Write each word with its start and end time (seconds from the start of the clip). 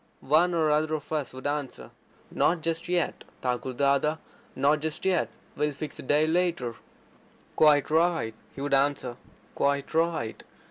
One 0.33 0.55
or 0.55 0.71
other 0.71 0.95
of 0.95 1.11
us 1.13 1.31
would 1.31 1.45
answer: 1.45 1.91
"Not 2.31 2.61
just 2.61 2.89
yet, 2.89 3.23
Thakur 3.43 3.73
Dada, 3.73 4.15
not 4.55 4.79
just 4.79 5.05
yet. 5.05 5.29
We'll 5.55 5.73
fix 5.73 5.99
a 5.99 6.01
day 6.01 6.25
later." 6.25 6.73
"Quite 7.55 7.91
right," 7.91 8.33
he 8.55 8.61
would 8.61 8.73
answer. 8.73 9.17
"Quite 9.53 9.93
right. 9.93 10.43